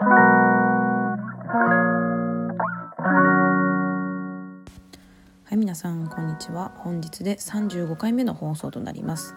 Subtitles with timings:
[0.00, 0.04] は
[5.50, 6.70] い皆さんこんにちは。
[6.78, 9.34] 本日で35回目の放送となります。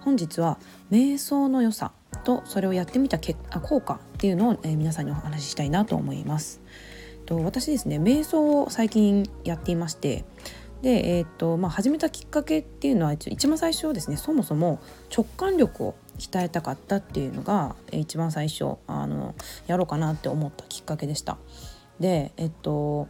[0.00, 0.58] 本日は
[0.90, 1.92] 瞑想の良さ
[2.24, 6.60] とそれをやってみた結あ効果っていうのを、えー、皆さんにお話ししたいなと思います。
[7.24, 10.26] と私ですね瞑想を最近やっていまして
[10.82, 14.78] で、えーとまあ、始めたきっかけっていうのは一番最初ですねそもそも
[15.10, 19.34] 直感力を鍛えたかったっていうのが一番最初あの
[19.66, 21.38] やろうかなって思ったきっかけでした。
[22.00, 23.08] でえっと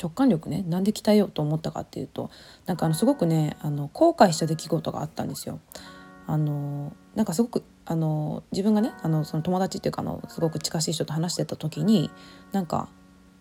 [0.00, 2.30] 直感力ねなんで鍛えようと思ったかっていうと
[2.66, 5.60] なんかあのすごくねあの後悔した出来事があったんですよ。
[6.26, 12.10] あのなんかすごくあの自分がねあのその友達っていうかあのすごく近しい人と話してた時に
[12.52, 12.88] なんか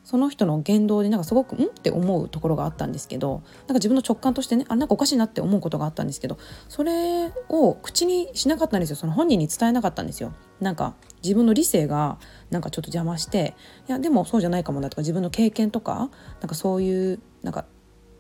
[0.08, 1.66] その人の言動でなんかすごくん？
[1.66, 6.38] って思うところがあったんですけどなんか自分の直感としてねあなんかおかしいなって思うことがあったんですけど
[6.70, 10.34] それを口にしなかったんですよその本人に伝えなかったんですよ。
[10.62, 12.20] なんか自分の理性が
[12.52, 13.54] なんかちょっと邪魔して
[13.90, 17.66] いやでもそうじゃないかもなとか自分の経験とかなんかそういうなんか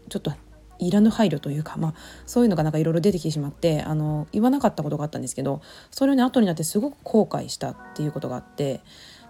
[0.09, 0.33] ちょっと
[0.79, 1.93] いらぬ配慮というか、まあ、
[2.25, 8.81] そういうのがなんかいろいろ出てきてしまってあの言わなかったことがあったんですけどそれをね後になってすごく後悔したっていうことがあって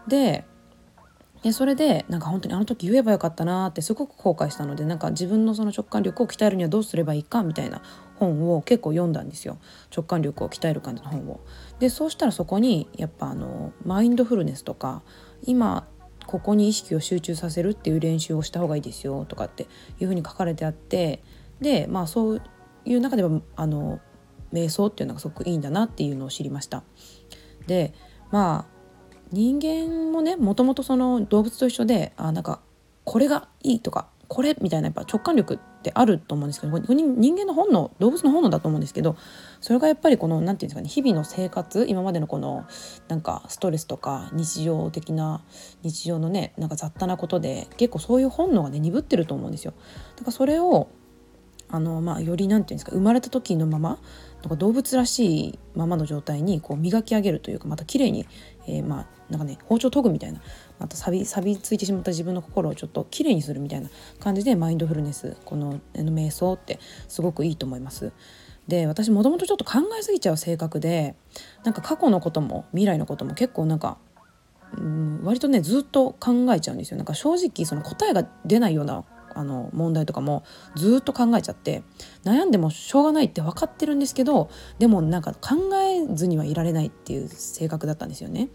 [0.07, 0.45] で
[1.43, 7.81] でそれでなんか本当にあの時言えばよかったなってすごく後悔したのでなんか自分のその直感力を鍛えるにはどうすればいいかみたいな
[8.15, 9.57] 本を結構読んだんですよ
[9.95, 11.39] 直感力を鍛える感じの本を。
[11.79, 15.03] でそうしたらそこにやっぱあのマインドフルネスとか
[15.43, 15.87] 今
[16.25, 19.67] ここに意識を集中させるっていう練習をした方がいいですよとかって
[19.99, 21.23] いうふうに書かれてあって
[21.61, 22.41] でまあそう
[22.85, 23.99] いう中ではあの
[24.51, 26.83] 瞑想っていうのがすごくいいんだなっていうのを知りました。
[27.67, 27.93] で
[28.31, 28.76] まあ
[29.31, 32.61] 人間もねもともとその動物と一緒であなんか
[33.03, 39.15] これがいいとかこれみたいなやっぱ直感力ってあると思うんですけど人間の本能動物の本能だと思うんですけど
[39.61, 42.65] それがやっぱりこの何て言うんですかね日々の生活今までのこの
[43.07, 45.41] なんかストレスとか日常的な
[45.83, 49.73] 日常のねなんか雑多なことで結構そういう本能がね鈍ってると思うんですよ。
[50.17, 50.89] だからそれを
[51.69, 53.99] あのまあ、より何て言うんですか生まれた時のまま
[54.41, 58.27] なんか動物らしいままの状態にこう磨き上げるというかまた綺麗に、
[58.67, 60.41] えー、まあなんかね包丁研ぐみたいな
[60.79, 63.89] また錆び錆びついてしまった自分の心をちょっと綺麗にするみたいな
[64.19, 68.11] 感じでマインドフルネスこの瞑想ってすごくいいと思います。
[68.67, 71.15] で私もともとちょっと考えすぎちゃう性格で
[71.63, 73.97] なんか過去のことも未来のことも結構なんか
[74.77, 79.05] うん割とねずっと考えちゃうんですよなんか正直その答えが出ないような
[79.37, 80.43] あの問題とかも
[80.75, 81.83] ずっと考えちゃって
[82.23, 84.49] 悩んでもしょうがないって分かってるんですけど
[84.79, 88.49] でもなんか考えずにはいられないっていう性格だったんですよね。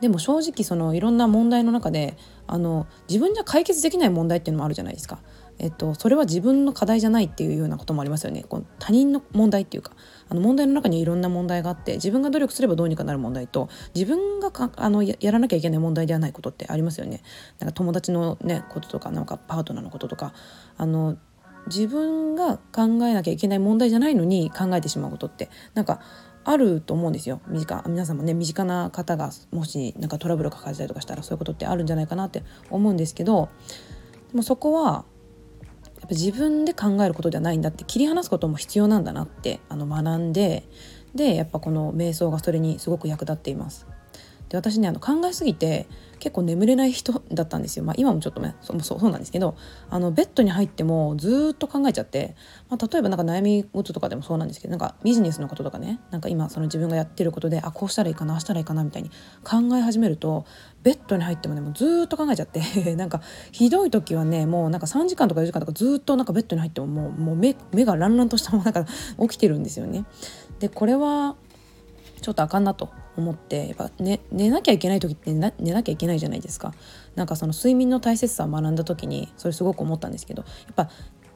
[0.00, 2.16] でも正直そのいろんな問題の中で
[2.46, 5.20] あの自分じゃ解決できない問題っていうのもあるじゃないですか。
[5.62, 9.92] えっと、それは自分の課題じゃないっていうようなこともありますよねこう他人の問題っていうか
[10.30, 17.22] あの問題の中にいろんな問題があって自分が努力すればどうにかなる問題と自分がかあのやらなきゃいけない問題ではないことってありますよね。
[17.58, 20.32] なんか友達の、ね、こととかなんかパートナーのこととか
[20.78, 21.18] あの
[21.66, 26.00] 自分が考えなきゃいけない問題じゃないのに考えてしまうことってなんか
[26.44, 33.50] あると思うんですよ身近皆さんもね身近な方がもしなんかトラブル抱えたりとかしたらそういうことってあるんじゃないかなって思うんですけど
[34.30, 35.04] でもそこは
[36.10, 40.64] ぱ自分で考えることではないんだって切り離すことも必要なんだなってあの学んで
[41.14, 43.86] でやっぱこの瞑想がそれにすごく役立っています。
[44.48, 45.86] で私ねあの考えすぎて
[46.20, 49.56] 結構眠れない人だったんですよ、まあ、今もちょっとねそうそうなんですけど
[49.88, 52.36] あのベッドに入ってもずっと考えちゃって、
[52.68, 59.10] まあ、例えばなんか悩み事とかでもそうなんですけどなんかビジネスのこととかねなんか今その自分がやってることであこうしたらいいかなああしたらいいかなみたいに
[59.42, 60.44] 考え始めると
[60.82, 62.60] ベッドに入ってもねもうずっと考えちゃって
[62.96, 68.86] なんかひどい時はねもうなんか3時間とか4時間とかずっとなんかベッドに入ってももうもう目目がランランとしたままなんか
[69.20, 70.04] 起きてるんですよね。
[70.58, 71.36] でこれは
[72.20, 72.90] ちょっとあかんなと。
[73.20, 76.74] 思ってやっぱ、ね、寝なきゃいけない時って寝なきゃいけないじゃないですか
[77.14, 80.90] なんかその睡眠の大切さを学んだ時にそれすごく思ったんですけどやっぱ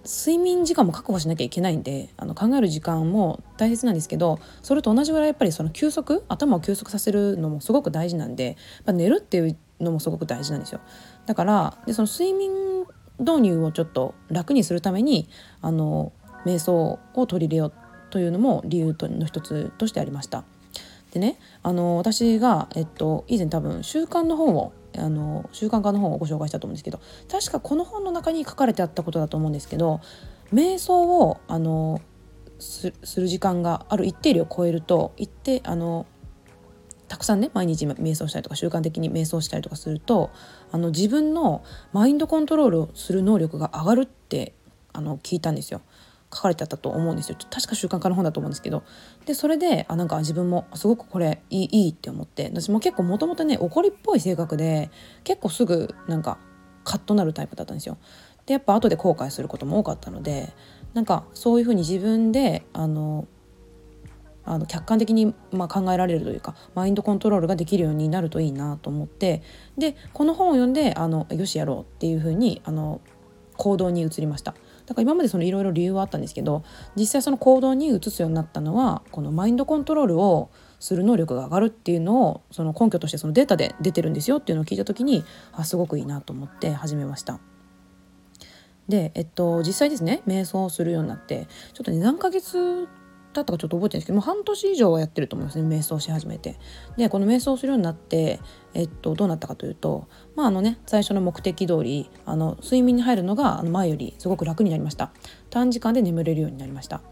[0.04, 10.80] 睡眠時間も確保しなきゃいけないんであの考える時間も大切なんですけどそれと同じぐらいやっぱりその休息頭を休息させるのもすごく大事なんでやっぱ寝るっていうのもすごく大事なんですよ
[11.26, 12.84] だからでその睡眠
[13.18, 15.28] 導入をちょっと楽にするために
[15.62, 16.12] あの
[16.44, 17.72] 瞑想を取り入れよう
[18.10, 20.44] というのも理由の一つとしてありました。
[21.14, 27.00] でねあの私が、えっと、以前多分習慣の本をあの習慣化の本をご紹介したと思うんですけど
[27.30, 30.00] 確かこの本の中に書かれてあったことだと思うんですけど
[30.52, 32.00] 瞑想をあの
[32.58, 36.06] する時間がある一定量を超えると一定あの
[37.06, 40.30] たくさんね毎日瞑想したりとか習慣的に瞑想したりとかすると
[40.72, 44.54] あの自分のマインドコントロールをする能力が上がるって
[44.92, 45.80] あの聞いたんですよ。
[46.34, 47.36] 書かれてあったと思うんですよ。
[47.50, 48.82] 確か習慣化の本だと思うんですけど。
[49.26, 52.50] でそれであなんか自分もすごくこれいいいいって思って。
[52.52, 54.90] 私も結構もともとね怒りっぽい性格で
[55.22, 56.38] 結構すぐなんか
[56.82, 57.98] カッとなるタイプだったんですよ。
[58.46, 60.52] でやっぱ後で後悔することも多かったので
[60.92, 63.26] なんかそういうふうに自分であの
[64.44, 69.42] あの客観的にま考えられるというかマインドコントロールができるようになるといいなと思って。
[69.78, 73.00] でこの本を読んであのよしやろうっていうふうにあの
[73.56, 74.54] 行動に移りました。
[74.86, 76.62] だから今までそのいろいろ理由はあったんですけど
[76.96, 87.40] 実際その行動に移すようになったのはこのマインドコントロールをする能力が上がるっていうのをその根拠としてそのデータで出てるんですよっていうのを聞いた時にあすごくいいなと思って始めました。
[88.88, 92.86] で、えっと、実際ですね瞑想をするようになってちょっとね何ヶ月
[93.34, 96.56] だったかちょっと覚えてるんですけどもう半年以上はやってると思いますね瞑想し始めて。
[96.96, 98.40] でこの瞑想するようになって、
[98.74, 105.12] えっと、どうなったかというとまああのね最初の目的通りあの睡眠に入るのがあの前よりすごく楽になりました。
[105.50, 107.02] 短時間で眠れるようになりました。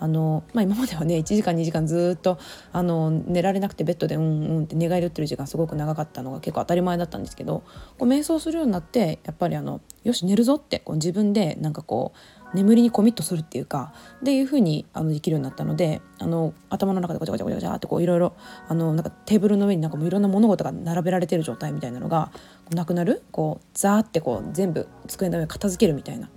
[0.00, 2.38] あのまあ、今まではね1時間2時間ずっと
[2.72, 7.64] あの寝られなくてベッドでうんうんって寝返り打ってる時間すごく長かったのが結構当たり前だったんですけど
[7.98, 18.34] こう瞑想するようになってやっぱりあのよし寝るぞってこう自分でなんかこう眠りにコミットするっていうかっていうふうにあのできるようになったのであの頭の中でごちゃごちゃごちゃごちゃってこういろいろ
[18.68, 22.30] あのなんかテーブルの上になんかいろんな物事が並べられてる状態みたいなのが
[22.70, 26.30] なくなるこうザーってこう全部机の上片付けるみたいな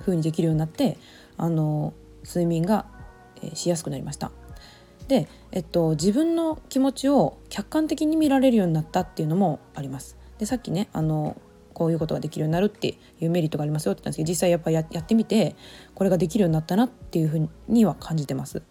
[0.00, 0.98] 風にできるようになって
[1.36, 1.94] あの
[2.24, 2.86] 睡眠が、
[3.42, 4.30] え、しやすくなりました。
[5.08, 10.16] で、えっと、自分の気持ちを客観的に見られるようになったっていうのもあります。
[10.38, 11.36] でさっきねあの
[11.74, 15.56] こういうことができるようになるっていうメリットがありますよって言ったんですけど実際やっぱりやってみて
[15.94, 18.62] これができるようになったなっていうふうには感じてます。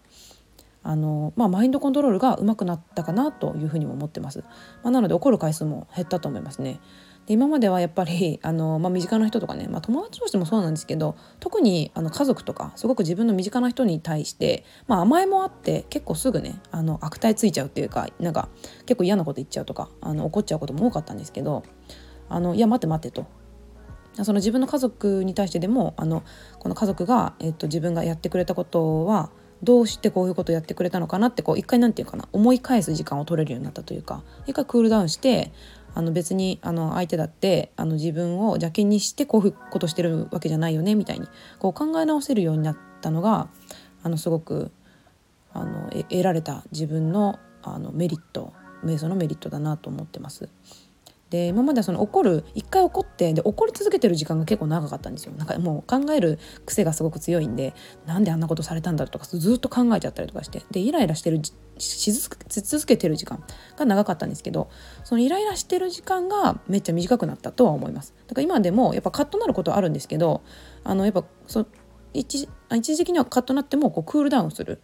[0.86, 4.40] あのまあ、マインドコントロールが上手くなったかなというふうにも思ってます。
[4.82, 6.78] まあ、なので怒る回数も減ったと思いますね。
[7.26, 18.48] で今まではやっぱり あの、まあ、身近な人とかね、まあ、友達としてもそうなんですけど特にあの家族とかすごく自分の身近な人に対して、まあ、甘えもあって結構すぐねあの悪態ついちゃうっていうかなんか
[18.84, 21.62] 結構嫌なこと言っちゃうとかあの怒っちゃうことも多かったんですけど
[22.28, 23.26] あのいや待って待ってと
[24.22, 26.22] その自分の家族に対してでもあの
[26.60, 29.30] この家族が、えっと、自分がやってくれたことは
[29.62, 35.52] どうしてこういうことをやってくれたのかなってこう一回なんていうかな思い返す時間を取れるようになったというか一回クールダウンして
[35.94, 41.26] あの別にあの相手だってあの自分を邪険にしてこういうことしてるわけじゃないよねみたいに
[41.58, 43.48] こう考え直せるようになったのが
[44.02, 44.70] あのすごく
[45.52, 48.52] あの得られた自分のあのメリット
[48.84, 50.50] 瞑想のメリットだなと思ってます。
[51.34, 55.32] で今まではその怒る一回怒ってで怒り続けてる時間が結構長かったんですよ。
[55.36, 57.74] なんかもう考える癖がすごく強いんで
[58.06, 61.40] なんであんなことされたんだとかずっと考えちゃったりとかしてでイライラしてる
[61.78, 63.42] し続けてる時間
[63.76, 64.70] が長かったんですけど
[65.02, 68.14] そのイライラしてる時間がめっちゃ短くなったとは思います。
[68.28, 70.42] だから今でもやっぱカッとなることはあるんですけど
[70.84, 71.66] あのやっぱそ
[72.12, 74.80] 一一時的にはカッとなってもこうクールダウンする。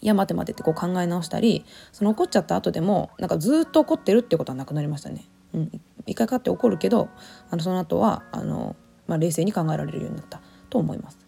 [0.00, 5.24] いや待て待てってこう考え直したりその怒っちゃった後でもなんかずっと怒ってるってことはなくなりましたね。
[5.54, 7.08] うん、一回勝って怒るけど
[7.50, 11.18] あのその後はあの、まあ、冷静に考えられるようになったと思います。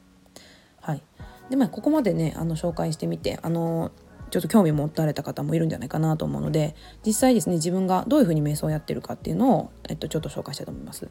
[0.81, 1.03] はい
[1.49, 3.93] でまあ、ここまでねあの紹介してみてあの
[4.31, 6.75] ちょっと興味持たれた方もいるんじゃないかなと思うので
[7.05, 11.03] 実際ですね自分がどういうふうに瞑想をやってるかっていうのを、えっと、ちょっと紹介したいと思います。
[11.03, 11.11] で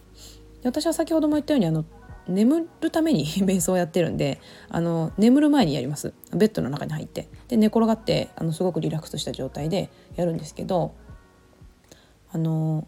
[0.66, 1.86] 私は先ほども言ったようにあの
[2.28, 10.96] 眠るために 瞑想をやってるんであの眠る前にやりますベッドの中に入ってで寝転がってあのすごくリラックスした状態でやるんですけど
[12.32, 12.88] あの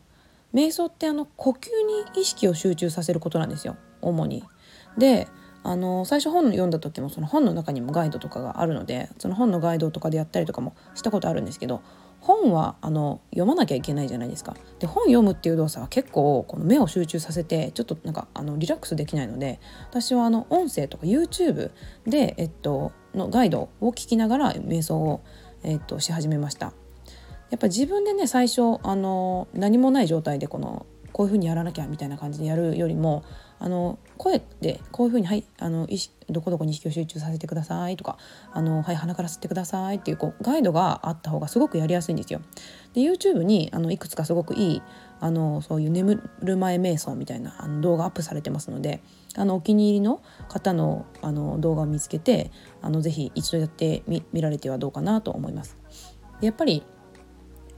[0.54, 1.68] 瞑想ってあの呼吸
[2.16, 4.44] に意識を集中させることなんですよ主に。
[4.98, 5.28] で
[5.64, 11.82] あの最初本読んだ時もその本の中にもガイドとかがあるのでその本のガイドとかでやったりとかもしたことあるんですけど
[12.22, 14.56] 本はあの読まなきゃいけないじゃないですか。
[14.80, 21.72] で本読むっていう動作は結構この目を集中させてちょっとなんかあのリラックスできないので私はあの音声とか YouTube
[22.06, 25.22] で、えっと、のガイドを聞きながら瞑想を、
[25.64, 26.74] えっと、し始めました。
[27.50, 30.86] やっぱ自分でね最初あの何もない状態でこの
[31.18, 33.24] こういうふうにやらなきゃみたいな感じでやるよりも
[33.60, 35.88] あの声でこういうふうに「はいあの
[36.30, 38.18] どこどこに意識を集中させてください」とか
[38.54, 42.42] 「あのはい鼻から吸ってください」っていうこうガイドがあった方がすごくやりやすいんですよ。
[42.94, 44.82] で YouTube にあのいくつかすごくいい
[45.20, 49.02] あのそういう眠る前瞑想みたいなあの動画アップされてますので
[49.36, 52.52] あのお気に入りの方のあの動画を見つけて
[52.84, 55.78] あのぜひ一度やってみ見られてはどうかなと思います。
[56.42, 56.84] やっぱり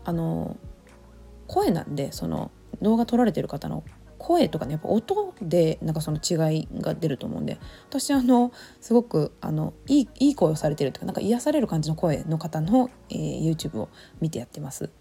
[0.03, 0.57] あの
[1.47, 2.51] 声なんでその
[2.81, 3.83] 動画撮られてる方の
[4.19, 7.57] 声とかねやっぱ音でなんかその違いが出ると思うんで
[7.89, 8.51] 私あの
[8.81, 13.89] すごくあのいいいい声をされてるというかなんか癒される感じの声の方の、えー、YouTube を
[14.19, 14.91] 見てやってます。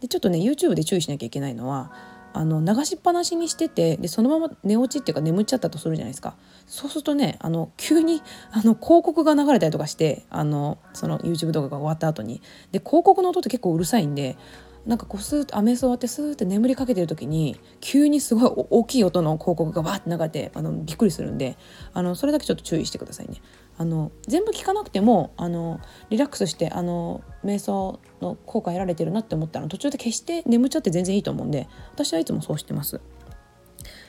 [0.00, 1.90] でちょっとね YouTube で注意しなきゃいけないのは
[2.36, 14.36] あの流しっぱなしにしててでそのまま寝落ちっていうか眠っちゃったとするじゃないですかそうするとねあの急にあの広告が流れたりとかしてあのその YouTube 動画が終わった後にで広告の音って結構うるさいんで
[14.84, 21.56] なんかこうスーッとアメス終わってスーッて眠りかけてる時に急にすごい大きい音の広告がわーって流れてあのびっくりするんで
[21.94, 23.40] あのそれだけちょっと注意してくださいね。
[23.78, 25.80] あの全部聞かなくてもあの
[26.10, 33.00] リラックスしてあの瞑想の効果得られてるなって思ったら途中で消して眠っちゃって全然いいと思うんで私はいつもそうしてます。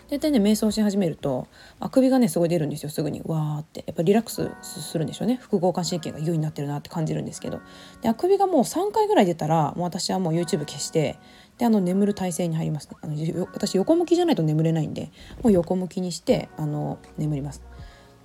[0.09, 1.47] 大体ね瞑想し始めると
[1.81, 3.21] あくびがねすごい出るんですよすぐに。
[3.25, 3.83] わーって。
[3.87, 5.37] やっぱリラックスするんでしょうね。
[5.41, 7.59] 副交感神経が優位になってるなって感じるんですけど。
[8.01, 11.19] であくびがもう3回ぐらい出たらもう私はもう YouTube 消して
[11.57, 12.89] であの眠る体勢に入ります。
[12.89, 15.11] ねあの私横向きじゃないと眠れないんで
[15.43, 17.61] もう横向きにしてあの眠ります。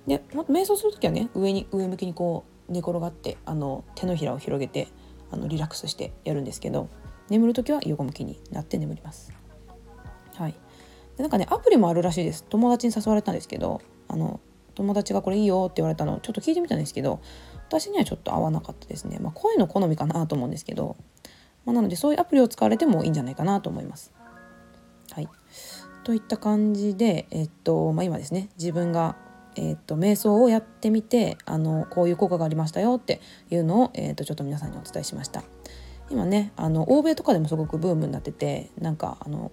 [0.07, 4.87] で瞑想する時はね上に上向きにこう寝転がってあの手のひらを広げて
[5.31, 6.89] あのリラックスしてやるんですけど
[7.29, 9.33] 眠る時は横向きになって眠ります。
[10.35, 10.55] はい。
[11.15, 12.43] でなんかねアプリもあるらしいです。
[12.43, 14.39] 友達に誘われたんですけどあの
[14.75, 17.21] 友達がこれいいよって言われたのちょっと聞いてみたんですけど
[17.67, 20.95] 私にはちょっと合わなかったですね、まあ、声の好みかなと思うんですけど、
[21.65, 24.13] まあ、なのでそういうアプリを使われてもいいんじゃないかなと思います。
[25.11, 25.29] はい。
[26.03, 29.15] といった感じで、えっとまあ、今ですね自分が、
[29.55, 35.43] えっと、瞑想をやってみてあのこういう効果がありましたよっていうのを、えっと、ちょっと皆さんにお伝えしました。
[36.09, 39.51] 今ねあの欧米とかでもすごくブームになっててなんかあの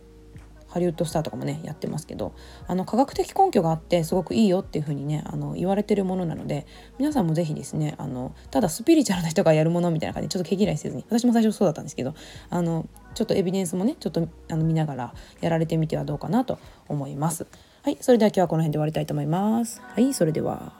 [0.71, 2.33] ハリウッドスターとかもねやってますけど
[2.67, 6.67] あの科学的根拠があってすごくいいよっていう風にねあの言われてるものなので
[6.99, 12.15] 皆さんも是非ですねあのただスピリチュアルな人がやるものみたいな感じでちょっと毛嫌いせずに私も最初そうだったんですけど
[12.51, 17.47] あのちょっとエビデンスもねちょっとあの見ながらやられてみてはどうかなと思います。
[17.83, 19.81] はい、それでは今日はこの辺で終わりたいと思います。
[19.81, 20.80] はい、それでは。